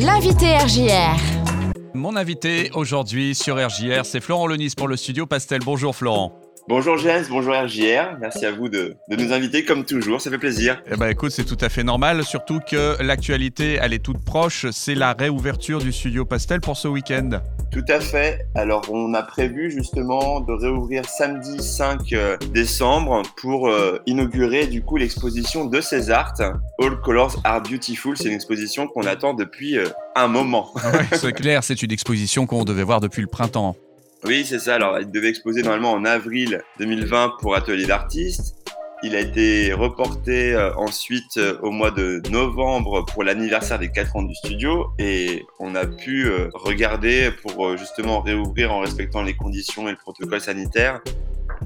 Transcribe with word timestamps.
L'invité 0.00 0.56
RJR. 0.56 1.16
Mon 1.92 2.14
invité 2.14 2.70
aujourd'hui 2.74 3.34
sur 3.34 3.56
RJR, 3.56 4.04
c'est 4.04 4.20
Florent 4.20 4.46
Lenis 4.46 4.74
pour 4.76 4.86
le 4.86 4.96
studio 4.96 5.26
Pastel. 5.26 5.60
Bonjour 5.64 5.96
Florent. 5.96 6.38
Bonjour 6.68 6.98
James, 6.98 7.24
bonjour 7.30 7.54
RJR. 7.54 8.18
Merci 8.20 8.44
à 8.44 8.52
vous 8.52 8.68
de, 8.68 8.94
nous 9.08 9.32
inviter 9.32 9.64
comme 9.64 9.86
toujours, 9.86 10.20
ça 10.20 10.30
fait 10.30 10.36
plaisir. 10.36 10.82
Eh 10.92 10.96
ben 10.96 11.06
écoute, 11.06 11.30
c'est 11.30 11.46
tout 11.46 11.56
à 11.62 11.70
fait 11.70 11.82
normal, 11.82 12.22
surtout 12.24 12.60
que 12.60 13.02
l'actualité, 13.02 13.78
elle 13.80 13.94
est 13.94 14.04
toute 14.04 14.22
proche. 14.22 14.66
C'est 14.70 14.94
la 14.94 15.14
réouverture 15.14 15.78
du 15.78 15.92
studio 15.92 16.26
Pastel 16.26 16.60
pour 16.60 16.76
ce 16.76 16.86
week-end. 16.86 17.40
Tout 17.72 17.86
à 17.88 18.00
fait. 18.00 18.46
Alors 18.54 18.84
on 18.90 19.14
a 19.14 19.22
prévu 19.22 19.70
justement 19.70 20.40
de 20.40 20.52
réouvrir 20.52 21.08
samedi 21.08 21.56
5 21.58 22.12
euh, 22.12 22.36
décembre 22.52 23.22
pour 23.38 23.68
euh, 23.68 24.02
inaugurer 24.04 24.66
du 24.66 24.82
coup 24.82 24.98
l'exposition 24.98 25.64
de 25.64 25.80
César, 25.80 26.34
All 26.82 27.00
Colors 27.00 27.40
Are 27.44 27.62
Beautiful. 27.62 28.14
C'est 28.18 28.28
une 28.28 28.34
exposition 28.34 28.88
qu'on 28.88 29.06
attend 29.06 29.32
depuis 29.32 29.78
euh, 29.78 29.88
un 30.14 30.28
moment. 30.28 30.74
c'est 31.14 31.32
clair, 31.32 31.64
c'est 31.64 31.82
une 31.82 31.92
exposition 31.92 32.44
qu'on 32.46 32.64
devait 32.64 32.82
voir 32.82 33.00
depuis 33.00 33.22
le 33.22 33.28
printemps. 33.28 33.74
Oui, 34.24 34.44
c'est 34.44 34.58
ça. 34.58 34.74
Alors, 34.74 34.98
il 34.98 35.10
devait 35.10 35.28
exposer 35.28 35.62
normalement 35.62 35.92
en 35.92 36.04
avril 36.04 36.62
2020 36.78 37.34
pour 37.40 37.54
Atelier 37.54 37.86
d'artistes. 37.86 38.56
Il 39.04 39.14
a 39.14 39.20
été 39.20 39.72
reporté 39.72 40.54
euh, 40.54 40.74
ensuite 40.74 41.36
euh, 41.36 41.56
au 41.62 41.70
mois 41.70 41.92
de 41.92 42.20
novembre 42.30 43.04
pour 43.04 43.22
l'anniversaire 43.22 43.78
des 43.78 43.90
4 43.90 44.16
ans 44.16 44.22
du 44.24 44.34
studio 44.34 44.88
et 44.98 45.46
on 45.60 45.76
a 45.76 45.86
pu 45.86 46.26
euh, 46.26 46.48
regarder 46.52 47.30
pour 47.42 47.76
justement 47.76 48.20
réouvrir 48.20 48.72
en 48.72 48.80
respectant 48.80 49.22
les 49.22 49.34
conditions 49.34 49.86
et 49.86 49.92
le 49.92 49.96
protocole 49.96 50.40
sanitaire 50.40 51.00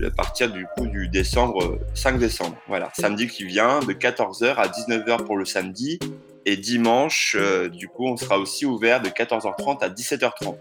à 0.04 0.10
partir 0.10 0.52
du 0.52 0.66
coup 0.76 0.86
du 0.86 1.08
décembre 1.08 1.78
5 1.94 2.18
décembre. 2.18 2.56
Voilà, 2.68 2.90
samedi 2.92 3.28
qui 3.28 3.44
vient 3.44 3.80
de 3.80 3.94
14h 3.94 4.56
à 4.56 4.68
19h 4.68 5.24
pour 5.24 5.38
le 5.38 5.46
samedi 5.46 5.98
et 6.44 6.58
dimanche 6.58 7.36
du 7.72 7.88
coup 7.88 8.06
on 8.06 8.18
sera 8.18 8.38
aussi 8.38 8.66
ouvert 8.66 9.00
de 9.00 9.08
14h30 9.08 9.82
à 9.82 9.88
17h30. 9.88 10.56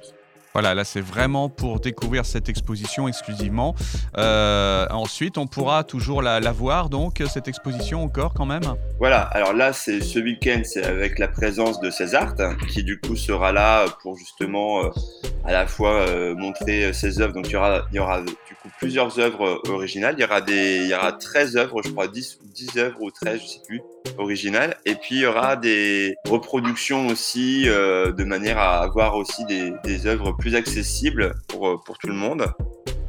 Voilà, 0.54 0.74
là 0.76 0.84
c'est 0.84 1.02
vraiment 1.02 1.50
pour 1.50 1.80
découvrir 1.80 2.26
cette 2.26 2.50
exposition 2.50 3.08
exclusivement. 3.08 3.76
Euh, 4.18 4.86
ensuite, 4.90 5.38
on 5.38 5.48
pourra 5.48 5.84
toujours 5.84 6.22
la, 6.22 6.40
voir, 6.52 6.90
donc 6.90 7.24
cette 7.30 7.48
exposition 7.48 8.04
encore 8.04 8.34
quand 8.34 8.46
même. 8.46 8.64
Voilà, 9.00 9.22
alors 9.22 9.54
là 9.54 9.74
c'est 9.74 10.02
ce 10.02 10.20
week-end, 10.20 10.62
c'est 10.64 10.84
avec 10.84 11.20
la 11.20 11.28
présence 11.28 11.80
de 11.80 11.90
César, 11.90 12.36
qui 12.70 12.84
du 12.84 13.00
coup 13.00 13.16
sera 13.16 13.52
là 13.52 13.86
pour 14.02 14.18
justement 14.18 14.84
euh, 14.84 14.90
à 15.46 15.52
la 15.52 15.68
fois 15.68 16.08
euh, 16.08 16.36
montrer 16.36 16.94
ses 16.94 17.22
œuvres. 17.22 17.34
Donc 17.34 17.48
il 17.50 17.54
y 17.54 17.56
aura, 17.56 17.86
il 17.92 17.96
y 17.96 18.00
aura 18.00 18.22
du 18.22 18.56
coup 18.62 18.70
plusieurs 18.80 19.20
œuvres 19.20 19.62
originales. 19.70 20.16
Il 20.18 20.22
y 20.22 20.26
aura 20.26 20.42
des, 20.42 20.78
il 20.84 20.88
y 20.88 20.94
aura 20.94 21.12
13 21.12 21.58
œuvres, 21.58 21.82
je 21.84 21.90
crois 21.90 22.08
10, 22.08 22.40
10 22.54 22.78
œuvres 22.78 23.02
ou 23.02 23.12
13, 23.12 23.42
je 23.42 23.46
sais 23.46 23.62
plus 23.66 23.82
original. 24.18 24.78
Et 24.86 24.96
puis 24.96 25.16
il 25.16 25.22
y 25.22 25.26
aura 25.26 25.56
des 25.56 26.16
reproductions 26.30 27.08
aussi 27.08 27.68
euh, 27.68 28.12
de 28.12 28.24
manière 28.24 28.58
à 28.58 28.82
avoir 28.82 29.16
aussi 29.16 29.46
des, 29.46 29.74
des 29.84 30.08
œuvres 30.08 30.34
plus 30.34 30.56
accessibles 30.56 31.34
pour, 31.48 31.68
euh, 31.68 31.78
pour 31.86 31.98
tout 31.98 32.08
le 32.08 32.14
monde. 32.14 32.46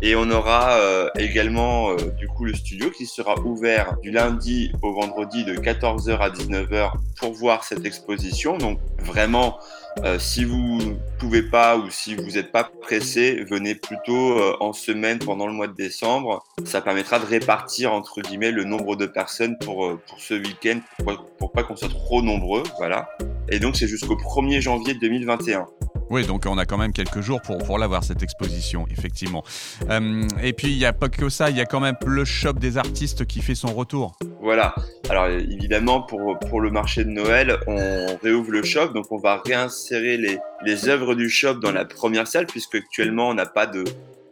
Et 0.02 0.16
on 0.16 0.30
aura 0.30 0.78
euh, 0.78 1.08
également 1.16 1.94
du 1.94 2.26
coup 2.26 2.44
le 2.44 2.54
studio 2.54 2.90
qui 2.90 3.06
sera 3.06 3.38
ouvert 3.40 3.96
du 4.02 4.10
lundi 4.10 4.72
au 4.82 4.92
vendredi 4.92 5.44
de 5.44 5.54
14h 5.54 6.18
à 6.18 6.28
19h 6.28 6.92
pour 7.18 7.32
voir 7.32 7.64
cette 7.64 7.86
exposition. 7.86 8.58
Donc 8.58 8.78
vraiment 8.98 9.58
euh, 10.00 10.18
si 10.18 10.44
vous 10.44 10.78
pouvez 11.18 11.42
pas 11.42 11.76
ou 11.76 11.90
si 11.90 12.14
vous 12.14 12.32
n'êtes 12.32 12.50
pas 12.50 12.64
pressé, 12.64 13.44
venez 13.48 13.74
plutôt 13.74 14.38
euh, 14.38 14.56
en 14.60 14.72
semaine 14.72 15.18
pendant 15.18 15.46
le 15.46 15.52
mois 15.52 15.66
de 15.66 15.74
décembre. 15.74 16.44
Ça 16.64 16.80
permettra 16.80 17.18
de 17.18 17.26
répartir 17.26 17.92
entre 17.92 18.20
guillemets 18.22 18.52
le 18.52 18.64
nombre 18.64 18.96
de 18.96 19.06
personnes 19.06 19.56
pour, 19.58 19.84
euh, 19.84 20.00
pour 20.08 20.20
ce 20.20 20.34
week-end, 20.34 20.80
pour, 20.98 21.26
pour 21.38 21.52
pas 21.52 21.62
qu'on 21.62 21.76
soit 21.76 21.90
trop 21.90 22.22
nombreux, 22.22 22.62
voilà. 22.78 23.10
Et 23.50 23.58
donc 23.58 23.76
c'est 23.76 23.86
jusqu'au 23.86 24.16
1er 24.16 24.60
janvier 24.60 24.94
2021. 24.94 25.66
Oui, 26.12 26.26
donc 26.26 26.44
on 26.46 26.58
a 26.58 26.66
quand 26.66 26.76
même 26.76 26.92
quelques 26.92 27.22
jours 27.22 27.40
pour, 27.40 27.78
l'avoir, 27.78 28.04
cette 28.04 28.22
exposition, 28.22 28.86
effectivement. 28.90 29.42
Euh, 29.88 30.28
et 30.42 30.52
puis, 30.52 30.70
il 30.70 30.76
n'y 30.76 30.84
a 30.84 30.92
pas 30.92 31.08
que 31.08 31.30
ça, 31.30 31.48
il 31.48 31.56
y 31.56 31.60
a 31.62 31.64
quand 31.64 31.80
même 31.80 31.96
le 32.04 32.26
shop 32.26 32.52
des 32.52 32.76
artistes 32.76 33.24
qui 33.24 33.40
fait 33.40 33.54
son 33.54 33.68
retour. 33.68 34.18
Voilà. 34.42 34.74
Alors, 35.08 35.28
évidemment, 35.28 36.02
pour, 36.02 36.38
pour 36.38 36.60
le 36.60 36.70
marché 36.70 37.04
de 37.04 37.08
Noël, 37.08 37.58
on 37.66 38.18
réouvre 38.22 38.50
le 38.50 38.62
shop, 38.62 38.88
donc 38.88 39.06
on 39.10 39.16
va 39.16 39.40
réinsérer 39.42 40.18
les, 40.18 40.38
les 40.66 40.86
œuvres 40.90 41.14
du 41.14 41.30
shop 41.30 41.54
dans 41.54 41.72
la 41.72 41.86
première 41.86 42.26
salle, 42.26 42.44
puisque 42.44 42.74
actuellement, 42.74 43.30
on 43.30 43.34
n'a 43.34 43.46
pas 43.46 43.66
de, 43.66 43.82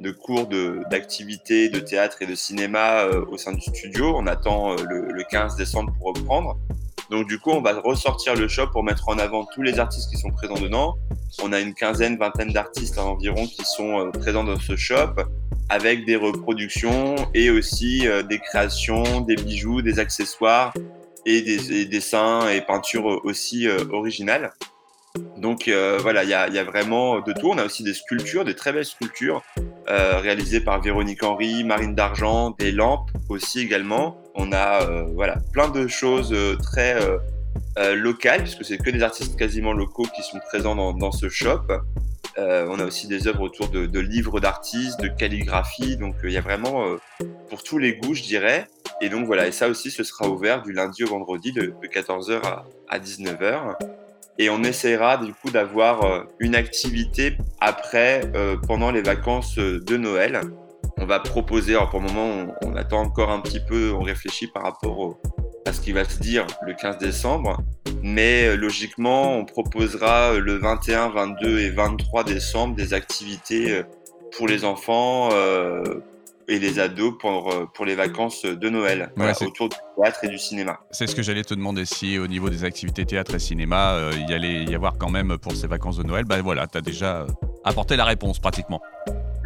de 0.00 0.10
cours 0.10 0.50
d'activité, 0.90 1.70
de, 1.70 1.80
théâtre 1.80 2.20
et 2.20 2.26
de 2.26 2.34
cinéma 2.34 3.04
euh, 3.04 3.24
au 3.30 3.38
sein 3.38 3.52
du 3.52 3.62
studio. 3.62 4.12
On 4.14 4.26
attend 4.26 4.72
euh, 4.72 4.76
le 4.86 5.24
15 5.30 5.56
décembre 5.56 5.94
pour 5.98 6.08
reprendre. 6.08 6.58
Donc 7.10 7.26
du 7.26 7.38
coup, 7.40 7.50
on 7.50 7.60
va 7.60 7.78
ressortir 7.80 8.36
le 8.36 8.46
shop 8.46 8.68
pour 8.68 8.84
mettre 8.84 9.08
en 9.08 9.18
avant 9.18 9.44
tous 9.44 9.62
les 9.62 9.80
artistes 9.80 10.08
qui 10.10 10.16
sont 10.16 10.30
présents 10.30 10.60
dedans. 10.60 10.96
On 11.42 11.52
a 11.52 11.60
une 11.60 11.74
quinzaine, 11.74 12.16
vingtaine 12.16 12.52
d'artistes 12.52 12.98
environ 12.98 13.46
qui 13.46 13.64
sont 13.64 13.98
euh, 13.98 14.10
présents 14.10 14.44
dans 14.44 14.58
ce 14.58 14.76
shop 14.76 15.16
avec 15.68 16.04
des 16.06 16.16
reproductions 16.16 17.16
et 17.34 17.50
aussi 17.50 18.06
euh, 18.06 18.22
des 18.22 18.38
créations, 18.38 19.20
des 19.22 19.34
bijoux, 19.34 19.82
des 19.82 19.98
accessoires 19.98 20.72
et 21.26 21.42
des, 21.42 21.84
dessins 21.84 22.48
et 22.48 22.60
peintures 22.60 23.20
aussi 23.24 23.66
euh, 23.66 23.84
originales. 23.90 24.52
Donc 25.36 25.70
voilà, 26.00 26.24
il 26.24 26.30
y 26.30 26.34
a, 26.34 26.64
vraiment 26.64 27.20
de 27.20 27.32
tout. 27.32 27.48
On 27.50 27.58
a 27.58 27.64
aussi 27.64 27.82
des 27.82 27.94
sculptures, 27.94 28.44
des 28.44 28.54
très 28.54 28.72
belles 28.72 28.84
sculptures 28.84 29.42
réalisées 29.86 30.60
par 30.60 30.80
Véronique 30.80 31.22
Henry, 31.22 31.64
Marine 31.64 31.94
d'Argent, 31.94 32.50
des 32.58 32.72
lampes 32.72 33.10
aussi 33.28 33.60
également. 33.60 34.22
On 34.34 34.52
a 34.52 35.04
voilà 35.14 35.36
plein 35.52 35.68
de 35.68 35.86
choses 35.88 36.34
très 36.62 36.96
euh, 37.78 37.94
local, 37.94 38.42
puisque 38.42 38.64
c'est 38.64 38.78
que 38.78 38.90
des 38.90 39.02
artistes 39.02 39.36
quasiment 39.36 39.72
locaux 39.72 40.06
qui 40.14 40.22
sont 40.22 40.40
présents 40.40 40.92
dans, 40.92 41.12
ce 41.12 41.28
shop. 41.28 41.62
Euh, 42.38 42.66
on 42.68 42.78
a 42.80 42.84
aussi 42.84 43.06
des 43.06 43.28
œuvres 43.28 43.42
autour 43.42 43.68
de, 43.68 44.00
livres 44.00 44.40
d'artistes, 44.40 45.00
de 45.00 45.08
calligraphie, 45.08 45.96
donc 45.96 46.16
euh, 46.16 46.28
il 46.28 46.32
y 46.32 46.36
a 46.36 46.40
vraiment 46.40 46.84
pour 47.48 47.62
tous 47.62 47.78
les 47.78 47.94
goûts, 47.94 48.14
je 48.14 48.22
dirais. 48.22 48.66
Et 49.00 49.08
donc 49.08 49.26
voilà, 49.26 49.46
et 49.46 49.52
ça 49.52 49.68
aussi, 49.68 49.90
ce 49.90 50.02
sera 50.02 50.28
ouvert 50.28 50.62
du 50.62 50.72
lundi 50.72 51.04
au 51.04 51.08
vendredi 51.08 51.52
de, 51.52 51.72
14h 51.82 52.40
à, 52.88 52.98
19h. 52.98 53.76
Et 54.40 54.48
on 54.48 54.64
essaiera 54.64 55.18
du 55.18 55.34
coup 55.34 55.50
d'avoir 55.50 56.24
une 56.38 56.54
activité 56.54 57.36
après, 57.60 58.22
pendant 58.66 58.90
les 58.90 59.02
vacances 59.02 59.58
de 59.58 59.96
Noël. 59.96 60.40
On 60.96 61.04
va 61.04 61.20
proposer, 61.20 61.74
alors 61.74 61.90
pour 61.90 62.00
le 62.00 62.06
moment, 62.06 62.52
on, 62.62 62.68
on 62.70 62.76
attend 62.76 63.02
encore 63.02 63.30
un 63.30 63.40
petit 63.40 63.60
peu, 63.60 63.92
on 63.92 64.02
réfléchit 64.02 64.46
par 64.46 64.62
rapport 64.62 64.98
au, 64.98 65.20
à 65.66 65.72
ce 65.72 65.80
qui 65.80 65.92
va 65.92 66.04
se 66.04 66.18
dire 66.18 66.46
le 66.66 66.74
15 66.74 66.98
décembre. 66.98 67.58
Mais 68.02 68.46
euh, 68.46 68.56
logiquement, 68.56 69.36
on 69.36 69.44
proposera 69.44 70.32
euh, 70.32 70.40
le 70.40 70.54
21, 70.54 71.10
22 71.10 71.58
et 71.60 71.70
23 71.70 72.24
décembre 72.24 72.74
des 72.74 72.94
activités 72.94 73.72
euh, 73.72 73.82
pour 74.36 74.46
les 74.46 74.64
enfants 74.64 75.30
et 76.46 76.60
les 76.60 76.78
ados 76.78 77.14
pour, 77.18 77.52
pour 77.74 77.84
les 77.84 77.96
vacances 77.96 78.44
de 78.44 78.68
Noël, 78.68 79.12
autour 79.40 79.68
du 79.68 79.76
théâtre 80.00 80.24
et 80.24 80.28
du 80.28 80.38
cinéma. 80.38 80.80
C'est 80.90 81.06
ce 81.06 81.14
que 81.14 81.22
j'allais 81.22 81.44
te 81.44 81.54
demander 81.54 81.84
si 81.84 82.18
au 82.18 82.26
niveau 82.26 82.50
des 82.50 82.64
activités 82.64 83.04
théâtre 83.04 83.34
et 83.34 83.38
cinéma, 83.38 84.10
il 84.12 84.28
y 84.30 84.34
allait 84.34 84.64
y 84.64 84.74
avoir 84.74 84.96
quand 84.98 85.10
même 85.10 85.36
pour 85.38 85.52
ces 85.52 85.66
vacances 85.66 85.96
de 85.96 86.02
Noël. 86.02 86.24
Ben 86.24 86.40
voilà, 86.42 86.66
tu 86.66 86.78
as 86.78 86.80
déjà 86.80 87.26
apporté 87.64 87.96
la 87.96 88.04
réponse 88.04 88.38
pratiquement. 88.38 88.80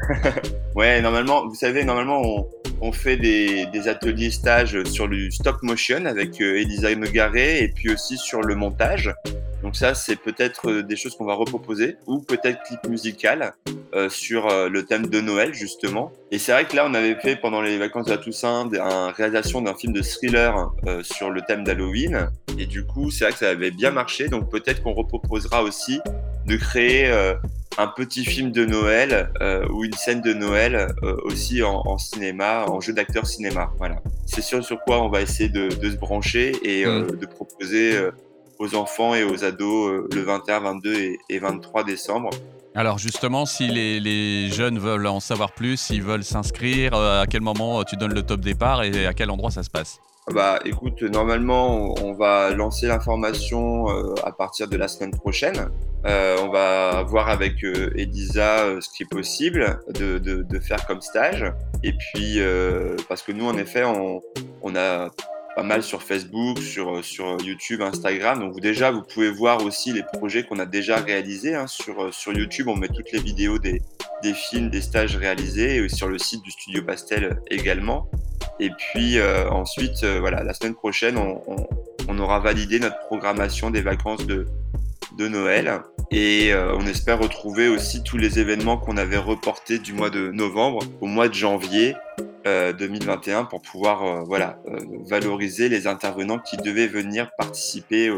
ouais, 0.74 1.00
normalement, 1.00 1.46
vous 1.46 1.54
savez, 1.54 1.84
normalement, 1.84 2.20
on, 2.22 2.48
on 2.80 2.92
fait 2.92 3.16
des, 3.16 3.88
ateliers 3.88 4.30
stages 4.30 4.82
sur 4.84 5.06
le 5.06 5.30
stop 5.30 5.62
motion 5.62 6.04
avec 6.06 6.40
euh, 6.40 6.60
Elisa 6.60 6.94
Megaré 6.94 7.62
et 7.62 7.68
puis 7.68 7.90
aussi 7.90 8.16
sur 8.16 8.42
le 8.42 8.54
montage. 8.54 9.14
Donc 9.64 9.74
ça, 9.74 9.94
c'est 9.94 10.14
peut-être 10.14 10.70
euh, 10.70 10.82
des 10.84 10.94
choses 10.94 11.16
qu'on 11.16 11.24
va 11.24 11.34
reproposer 11.34 11.96
ou 12.06 12.20
peut-être 12.20 12.62
clip 12.62 12.86
musical 12.88 13.54
euh, 13.94 14.08
sur 14.08 14.68
le 14.68 14.84
thème 14.84 15.08
de 15.08 15.20
Noël 15.20 15.52
justement. 15.54 16.12
Et 16.30 16.38
c'est 16.38 16.52
vrai 16.52 16.66
que 16.66 16.76
là, 16.76 16.86
on 16.86 16.94
avait 16.94 17.16
fait 17.16 17.34
pendant 17.34 17.60
les 17.60 17.76
vacances 17.78 18.06
de 18.06 18.10
la 18.12 18.18
Toussaint 18.18 18.68
une 18.70 19.12
réalisation 19.16 19.62
d'un 19.62 19.74
film 19.74 19.92
de 19.92 20.02
thriller 20.02 20.70
sur 21.02 21.30
le 21.30 21.40
thème 21.42 21.64
d'Halloween. 21.64 22.28
Et 22.58 22.66
du 22.66 22.84
coup, 22.84 23.10
c'est 23.10 23.24
vrai 23.24 23.32
que 23.32 23.38
ça 23.38 23.50
avait 23.50 23.70
bien 23.70 23.90
marché. 23.90 24.28
Donc 24.28 24.50
peut-être 24.50 24.82
qu'on 24.82 24.92
reproposera 24.92 25.62
aussi 25.62 26.00
de 26.46 26.56
créer 26.56 27.10
un 27.78 27.86
petit 27.88 28.24
film 28.24 28.52
de 28.52 28.64
Noël 28.64 29.30
euh, 29.40 29.66
ou 29.68 29.84
une 29.84 29.92
scène 29.92 30.20
de 30.20 30.32
Noël 30.32 30.94
euh, 31.02 31.16
aussi 31.24 31.62
en, 31.62 31.98
cinéma, 31.98 32.66
en 32.66 32.80
jeu 32.80 32.92
d'acteur 32.92 33.26
cinéma. 33.26 33.70
Voilà. 33.78 33.96
C'est 34.26 34.42
sûr 34.42 34.64
sur 34.64 34.80
quoi 34.80 35.02
on 35.02 35.08
va 35.08 35.22
essayer 35.22 35.48
de, 35.48 35.70
se 35.70 35.96
brancher 35.96 36.52
et 36.62 36.86
euh, 36.86 37.04
mm. 37.04 37.16
de 37.16 37.26
proposer 37.26 37.98
aux 38.58 38.74
enfants 38.74 39.14
et 39.14 39.24
aux 39.24 39.44
ados 39.44 40.04
le 40.14 40.22
21, 40.22 40.60
22 40.60 40.94
et, 41.28 41.38
23 41.38 41.84
décembre. 41.84 42.30
Alors 42.74 42.98
justement, 42.98 43.46
si 43.46 43.68
les, 43.68 44.48
jeunes 44.50 44.78
veulent 44.78 45.06
en 45.06 45.20
savoir 45.20 45.52
plus, 45.52 45.76
s'ils 45.76 46.02
veulent 46.02 46.24
s'inscrire, 46.24 46.94
à 46.94 47.26
quel 47.28 47.40
moment 47.40 47.84
tu 47.84 47.96
donnes 47.96 48.14
le 48.14 48.22
top 48.22 48.40
départ 48.40 48.82
et 48.82 49.06
à 49.06 49.14
quel 49.14 49.30
endroit 49.30 49.50
ça 49.50 49.62
se 49.62 49.70
passe? 49.70 50.00
Bah 50.32 50.58
écoute, 50.64 51.02
normalement 51.02 51.94
on 52.02 52.14
va 52.14 52.50
lancer 52.50 52.86
l'information 52.86 53.86
à 54.24 54.32
partir 54.32 54.68
de 54.68 54.76
la 54.76 54.88
semaine 54.88 55.12
prochaine. 55.12 55.68
Euh, 56.06 56.36
on 56.42 56.50
va 56.50 57.02
voir 57.02 57.30
avec 57.30 57.64
euh, 57.64 57.90
Elisa 57.96 58.64
euh, 58.64 58.80
ce 58.82 58.90
qui 58.90 59.04
est 59.04 59.10
possible 59.10 59.80
de, 59.98 60.18
de, 60.18 60.42
de, 60.42 60.58
faire 60.58 60.86
comme 60.86 61.00
stage. 61.00 61.50
Et 61.82 61.92
puis, 61.92 62.38
parce 63.08 63.22
que 63.22 63.32
nous, 63.32 63.46
en 63.46 63.56
effet, 63.56 63.84
on, 63.84 64.20
on 64.62 64.76
a 64.76 65.10
pas 65.54 65.62
mal 65.62 65.82
sur 65.82 66.02
Facebook, 66.02 66.58
sur, 66.58 67.04
sur 67.04 67.40
YouTube, 67.42 67.82
Instagram. 67.82 68.40
Donc 68.40 68.60
déjà, 68.60 68.90
vous 68.90 69.02
pouvez 69.02 69.30
voir 69.30 69.64
aussi 69.64 69.92
les 69.92 70.02
projets 70.02 70.44
qu'on 70.44 70.58
a 70.58 70.66
déjà 70.66 70.96
réalisés. 70.96 71.54
Hein. 71.54 71.66
Sur, 71.66 72.12
sur 72.12 72.32
YouTube, 72.32 72.68
on 72.68 72.76
met 72.76 72.88
toutes 72.88 73.12
les 73.12 73.20
vidéos 73.20 73.58
des, 73.58 73.82
des 74.22 74.34
films, 74.34 74.70
des 74.70 74.80
stages 74.80 75.16
réalisés, 75.16 75.76
et 75.76 75.88
sur 75.88 76.08
le 76.08 76.18
site 76.18 76.42
du 76.42 76.50
Studio 76.50 76.82
Pastel 76.82 77.38
également. 77.50 78.10
Et 78.60 78.70
puis 78.70 79.20
ensuite, 79.50 80.04
voilà, 80.04 80.42
la 80.42 80.54
semaine 80.54 80.74
prochaine, 80.74 81.16
on, 81.18 81.42
on, 82.08 82.18
aura 82.18 82.38
validé 82.38 82.78
notre 82.78 82.98
programmation 83.00 83.70
des 83.70 83.82
vacances 83.82 84.26
de, 84.26 84.46
de 85.16 85.28
Noël. 85.28 85.80
Et 86.10 86.52
euh, 86.52 86.76
on 86.76 86.86
espère 86.86 87.18
retrouver 87.18 87.68
aussi 87.68 88.02
tous 88.02 88.16
les 88.16 88.38
événements 88.38 88.76
qu'on 88.76 88.96
avait 88.96 89.18
reportés 89.18 89.78
du 89.78 89.92
mois 89.92 90.10
de 90.10 90.30
novembre 90.30 90.80
au 91.00 91.06
mois 91.06 91.28
de 91.28 91.34
janvier 91.34 91.94
2021 92.44 93.40
euh, 93.40 93.44
pour 93.44 93.62
pouvoir 93.62 94.02
euh, 94.02 94.22
voilà, 94.26 94.58
valoriser 95.06 95.68
les 95.68 95.86
intervenants 95.86 96.38
qui 96.38 96.56
devaient 96.56 96.86
venir 96.86 97.30
participer 97.38 98.10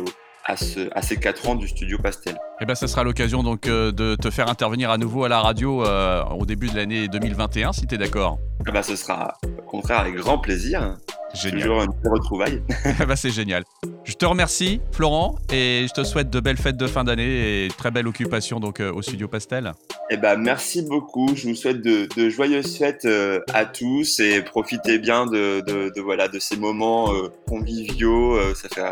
à, 0.45 0.57
ce, 0.57 0.89
à, 0.93 1.03
ces 1.03 1.17
quatre 1.17 1.49
ans 1.49 1.55
du 1.55 1.69
studio 1.69 1.99
Pastel. 1.99 2.35
Et 2.35 2.63
eh 2.63 2.67
ben, 2.67 2.75
ça 2.75 2.89
sera 2.89 3.05
l'occasion 3.05 3.43
donc 3.43 3.63
de 3.63 4.15
te 4.17 4.31
faire 4.31 4.49
intervenir 4.49 4.91
à 4.91 4.99
nouveau 4.99 5.25
à 5.25 5.29
la 5.29 5.41
radio 5.41 5.85
au 5.85 6.47
début 6.47 6.69
de 6.69 6.77
l'année 6.77 7.09
2021, 7.09 7.73
si 7.73 7.87
tu 7.87 7.95
es 7.95 7.99
d'accord. 7.99 8.39
Eh 8.67 8.73
ben, 8.73 8.83
ce 8.83 8.97
sera 8.97 9.37
au 9.45 9.63
contraire 9.63 10.01
avec 10.01 10.15
grand 10.15 10.39
plaisir. 10.39 10.97
Génial. 11.35 11.61
Toujours 11.61 11.83
une 11.83 12.11
retrouvaille. 12.11 12.63
bah, 13.07 13.17
c'est 13.17 13.31
génial. 13.31 13.65
Je 14.05 14.15
te 14.15 14.25
remercie, 14.25 14.81
Florent, 14.93 15.37
et 15.53 15.87
je 15.89 15.93
te 15.93 16.05
souhaite 16.05 16.31
de 16.31 16.41
belles 16.41 16.57
fêtes 16.57 16.77
de 16.77 16.87
fin 16.87 17.05
d'année 17.05 17.65
et 17.65 17.69
très 17.69 17.91
belle 17.91 18.07
occupation 18.07 18.61
donc 18.61 18.81
euh, 18.81 18.93
au 18.93 19.03
studio 19.03 19.29
Pastel. 19.29 19.73
Eh 20.11 20.17
ben, 20.17 20.37
merci 20.37 20.83
beaucoup. 20.83 21.35
Je 21.35 21.49
vous 21.49 21.55
souhaite 21.55 21.83
de, 21.83 22.29
joyeuses 22.29 22.77
fêtes 22.77 23.05
euh, 23.07 23.41
à 23.53 23.65
tous 23.65 24.21
et 24.21 24.43
profitez 24.43 24.99
bien 24.99 25.27
de, 25.27 25.61
de, 25.61 26.01
voilà, 26.01 26.29
de 26.29 26.39
ces 26.39 26.57
moments 26.57 27.13
euh, 27.13 27.29
conviviaux. 27.49 28.39
ça 28.55 28.69
fait, 28.69 28.83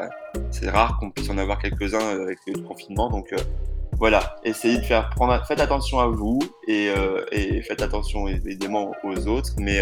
c'est 0.50 0.70
rare 0.70 0.98
qu'on 0.98 1.10
puisse 1.10 1.30
en 1.30 1.38
avoir 1.38 1.60
quelques-uns 1.60 2.22
avec 2.22 2.38
le 2.46 2.60
confinement, 2.60 3.10
donc 3.10 3.32
voilà, 3.98 4.36
essayez 4.44 4.78
de 4.78 4.82
faire 4.82 5.08
prendre, 5.10 5.40
faites 5.46 5.60
attention 5.60 6.00
à 6.00 6.08
vous 6.08 6.40
et, 6.66 6.88
et 7.30 7.62
faites 7.62 7.80
attention 7.80 8.26
évidemment 8.26 8.92
aux 9.04 9.28
autres, 9.28 9.52
mais 9.58 9.80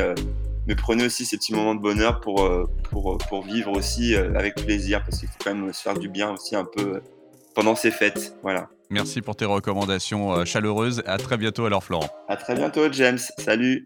mais 0.67 0.75
prenez 0.75 1.05
aussi 1.05 1.25
ces 1.25 1.37
petits 1.37 1.55
moments 1.55 1.75
de 1.75 1.81
bonheur 1.81 2.21
pour, 2.21 2.43
euh, 2.45 2.69
pour, 2.91 3.19
pour 3.19 3.43
vivre 3.43 3.73
aussi 3.73 4.15
euh, 4.15 4.35
avec 4.37 4.55
plaisir, 4.55 5.03
parce 5.05 5.19
qu'il 5.19 5.29
faut 5.29 5.39
quand 5.43 5.55
même 5.55 5.73
se 5.73 5.83
faire 5.83 5.99
du 5.99 6.09
bien 6.09 6.33
aussi 6.33 6.55
un 6.55 6.65
peu 6.65 6.97
euh, 6.97 7.01
pendant 7.55 7.75
ces 7.75 7.91
fêtes. 7.91 8.37
Voilà. 8.43 8.69
Merci 8.93 9.23
pour 9.23 9.37
tes 9.37 9.47
recommandations 9.47 10.45
chaleureuses. 10.45 11.03
À 11.07 11.17
très 11.17 11.39
bientôt 11.39 11.65
alors, 11.65 11.83
Florent. 11.83 12.11
À 12.29 12.37
très 12.37 12.55
bientôt, 12.55 12.93
James. 12.93 13.19
Salut. 13.39 13.81